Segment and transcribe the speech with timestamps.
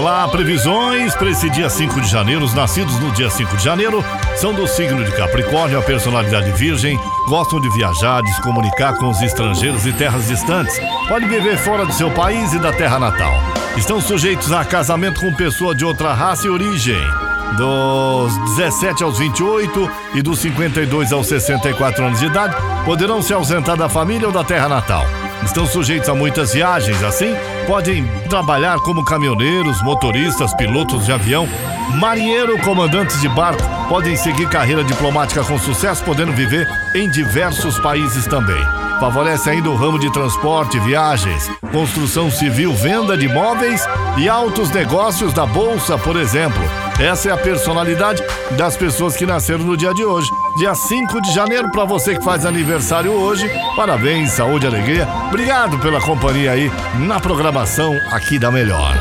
[0.00, 2.42] Vamos lá, previsões para esse dia 5 de janeiro.
[2.42, 4.02] Os nascidos no dia 5 de janeiro
[4.34, 9.10] são do signo de Capricórnio, a personalidade virgem, gostam de viajar, de se comunicar com
[9.10, 10.74] os estrangeiros e terras distantes.
[11.06, 13.34] Podem viver fora do seu país e da terra natal.
[13.76, 17.06] Estão sujeitos a casamento com pessoa de outra raça e origem.
[17.58, 23.76] Dos 17 aos 28 e dos 52 aos 64 anos de idade, poderão se ausentar
[23.76, 25.04] da família ou da terra natal.
[25.44, 27.34] Estão sujeitos a muitas viagens, assim,
[27.66, 31.48] podem trabalhar como caminhoneiros, motoristas, pilotos de avião,
[31.98, 38.26] marinheiro, comandantes de barco, podem seguir carreira diplomática com sucesso, podendo viver em diversos países
[38.26, 38.62] também.
[39.00, 45.32] Favorece ainda o ramo de transporte, viagens, construção civil, venda de imóveis e altos negócios
[45.32, 46.62] da bolsa, por exemplo.
[47.00, 48.22] Essa é a personalidade
[48.58, 50.30] das pessoas que nasceram no dia de hoje.
[50.58, 53.50] Dia 5 de janeiro, para você que faz aniversário hoje.
[53.74, 55.08] Parabéns, saúde alegria.
[55.28, 58.94] Obrigado pela companhia aí na programação aqui da Melhor.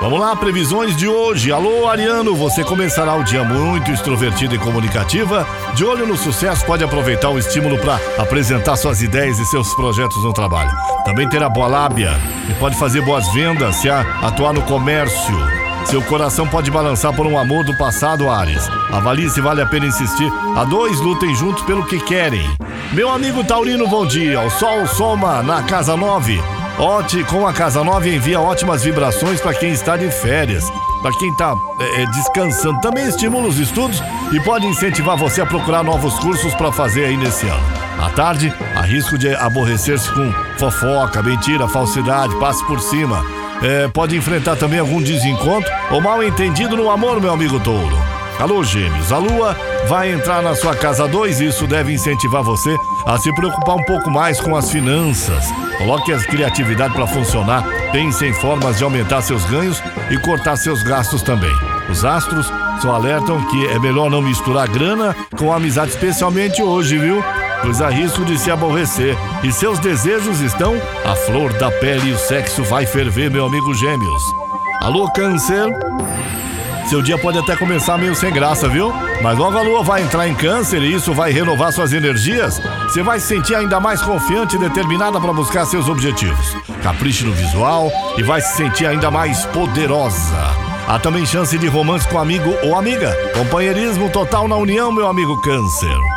[0.00, 1.52] Vamos lá, previsões de hoje.
[1.52, 5.46] Alô, Ariano, você começará o dia muito extrovertida e comunicativa.
[5.74, 10.22] De olho no sucesso, pode aproveitar o estímulo para apresentar suas ideias e seus projetos
[10.24, 10.70] no trabalho.
[11.04, 12.10] Também terá boa lábia
[12.50, 15.65] e pode fazer boas vendas se atuar no comércio.
[15.86, 18.68] Seu coração pode balançar por um amor do passado, Ares.
[18.92, 20.30] Avalie se vale a pena insistir.
[20.56, 22.48] A dois lutem juntos pelo que querem.
[22.92, 24.40] Meu amigo Taurino, bom dia.
[24.40, 26.40] O sol soma na casa 9
[26.78, 30.70] Ote com a Casa 9 envia ótimas vibrações para quem está de férias,
[31.00, 32.82] para quem está é, é, descansando.
[32.82, 37.16] Também estimula os estudos e pode incentivar você a procurar novos cursos para fazer aí
[37.16, 37.64] nesse ano.
[37.98, 43.24] À tarde, há risco de aborrecer-se com fofoca, mentira, falsidade, passe por cima.
[43.62, 47.96] É, pode enfrentar também algum desencontro ou mal entendido no amor, meu amigo touro.
[48.38, 49.56] Alô, gêmeos, a lua
[49.88, 53.82] vai entrar na sua casa 2 e isso deve incentivar você a se preocupar um
[53.84, 55.46] pouco mais com as finanças.
[55.78, 60.82] Coloque a criatividade para funcionar, pense em formas de aumentar seus ganhos e cortar seus
[60.82, 61.52] gastos também.
[61.88, 62.52] Os astros
[62.82, 67.24] só alertam que é melhor não misturar grana com amizade, especialmente hoje, viu?
[67.66, 72.12] Pois há risco de se aborrecer e seus desejos estão à flor da pele e
[72.12, 74.22] o sexo vai ferver, meu amigo Gêmeos.
[74.80, 75.68] Alô, Câncer?
[76.88, 78.92] Seu dia pode até começar meio sem graça, viu?
[79.20, 82.62] Mas logo a lua vai entrar em câncer e isso vai renovar suas energias.
[82.84, 86.56] Você vai se sentir ainda mais confiante e determinada para buscar seus objetivos.
[86.84, 90.36] Capriche no visual e vai se sentir ainda mais poderosa.
[90.86, 93.12] Há também chance de romance com amigo ou amiga.
[93.36, 96.15] Companheirismo total na união, meu amigo Câncer.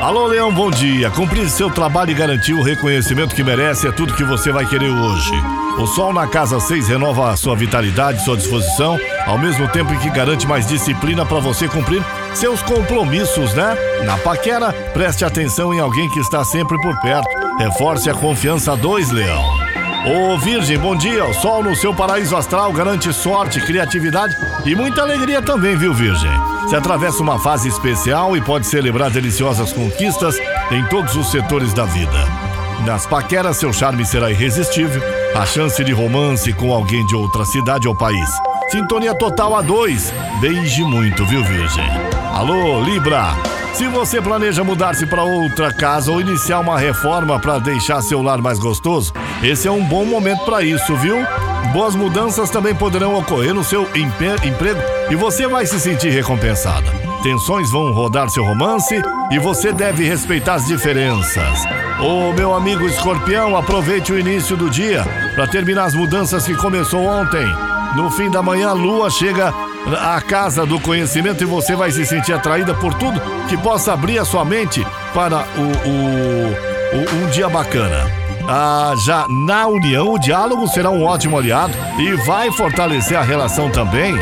[0.00, 1.10] Alô, Leão, bom dia.
[1.10, 4.88] Cumprir seu trabalho e garantir o reconhecimento que merece é tudo que você vai querer
[4.88, 5.30] hoje.
[5.78, 10.08] O sol na casa 6 renova a sua vitalidade, sua disposição, ao mesmo tempo que
[10.08, 12.02] garante mais disciplina para você cumprir
[12.32, 13.76] seus compromissos, né?
[14.06, 17.28] Na paquera, preste atenção em alguém que está sempre por perto.
[17.58, 19.44] Reforce a confiança 2, Leão.
[20.06, 21.26] Ô Virgem, bom dia.
[21.26, 24.34] O sol no seu paraíso astral garante sorte, criatividade
[24.64, 26.30] e muita alegria também, viu, Virgem?
[26.62, 30.38] Você atravessa uma fase especial e pode celebrar deliciosas conquistas
[30.70, 32.26] em todos os setores da vida.
[32.86, 35.02] Nas paqueras, seu charme será irresistível.
[35.34, 38.30] A chance de romance com alguém de outra cidade ou país.
[38.70, 40.12] Sintonia total a dois.
[40.40, 41.84] Beije muito, viu, Virgem?
[42.32, 43.34] Alô, Libra.
[43.72, 48.40] Se você planeja mudar-se para outra casa ou iniciar uma reforma para deixar seu lar
[48.42, 51.16] mais gostoso, esse é um bom momento para isso, viu?
[51.72, 56.90] Boas mudanças também poderão ocorrer no seu emprego e você vai se sentir recompensada.
[57.22, 59.00] Tensões vão rodar seu romance
[59.30, 61.64] e você deve respeitar as diferenças.
[62.00, 65.04] Ô meu amigo escorpião, aproveite o início do dia
[65.34, 67.46] para terminar as mudanças que começou ontem.
[67.94, 69.52] No fim da manhã, a lua chega
[69.98, 74.18] à casa do conhecimento e você vai se sentir atraída por tudo que possa abrir
[74.18, 78.06] a sua mente para o, o, o um dia bacana.
[78.48, 83.70] Ah, já na união, o diálogo será um ótimo aliado e vai fortalecer a relação
[83.70, 84.14] também.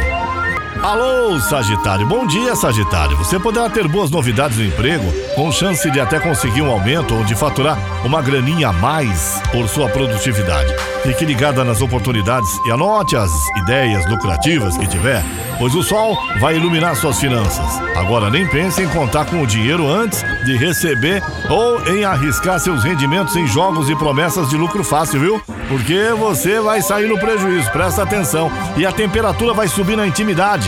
[0.82, 2.06] Alô, Sagitário.
[2.06, 3.16] Bom dia, Sagitário.
[3.16, 7.24] Você poderá ter boas novidades no emprego, com chance de até conseguir um aumento ou
[7.24, 10.72] de faturar uma graninha a mais por sua produtividade.
[11.02, 15.22] Fique ligada nas oportunidades e anote as ideias lucrativas que tiver,
[15.58, 17.80] pois o sol vai iluminar suas finanças.
[17.96, 22.84] Agora nem pense em contar com o dinheiro antes de receber ou em arriscar seus
[22.84, 25.42] rendimentos em jogos e promessas de lucro fácil, viu?
[25.68, 28.50] Porque você vai sair no prejuízo, presta atenção.
[28.76, 30.67] E a temperatura vai subir na intimidade.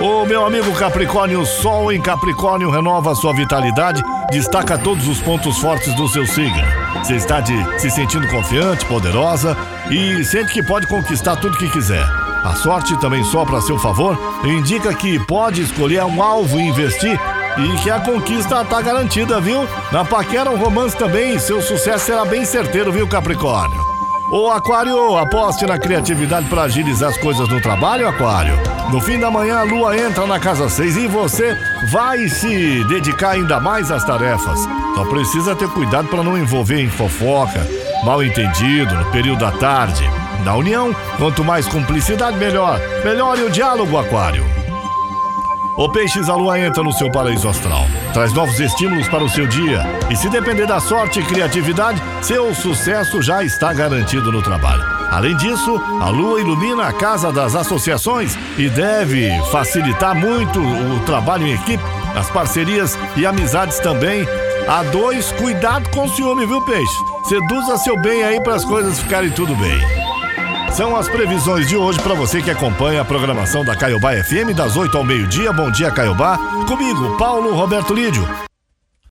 [0.00, 5.94] O meu amigo Capricórnio, Sol em Capricórnio renova sua vitalidade, destaca todos os pontos fortes
[5.94, 6.62] do seu signo.
[6.98, 9.56] Você está de, se sentindo confiante, poderosa
[9.90, 12.04] e sente que pode conquistar tudo que quiser.
[12.44, 16.68] A sorte também sopra a seu favor e indica que pode escolher um alvo e
[16.68, 17.18] investir
[17.56, 19.66] e que a conquista está garantida, viu?
[19.90, 23.85] Na paquera, um romance também, seu sucesso será bem certeiro, viu, Capricórnio?
[24.30, 28.58] Ô Aquário, aposte na criatividade para agilizar as coisas no trabalho, Aquário.
[28.90, 31.56] No fim da manhã, a lua entra na casa 6 e você
[31.92, 34.58] vai se dedicar ainda mais às tarefas.
[34.96, 37.66] Só precisa ter cuidado para não envolver em fofoca,
[38.04, 40.02] mal entendido no período da tarde.
[40.44, 42.80] Na união, quanto mais cumplicidade, melhor.
[43.04, 44.45] Melhore o diálogo, Aquário.
[45.76, 47.86] O Peixes, a lua entra no seu paraíso astral.
[48.14, 49.82] Traz novos estímulos para o seu dia.
[50.10, 54.82] E se depender da sorte e criatividade, seu sucesso já está garantido no trabalho.
[55.10, 61.46] Além disso, a lua ilumina a casa das associações e deve facilitar muito o trabalho
[61.46, 61.84] em equipe,
[62.14, 64.26] as parcerias e amizades também.
[64.66, 66.96] A dois, cuidado com o ciúme, viu, peixe?
[67.24, 70.05] Seduza seu bem aí para as coisas ficarem tudo bem.
[70.76, 74.76] São as previsões de hoje para você que acompanha a programação da Caiobá FM das
[74.76, 75.50] 8 ao meio-dia.
[75.50, 76.36] Bom dia, Caiobá.
[76.68, 78.45] Comigo, Paulo Roberto Lídio.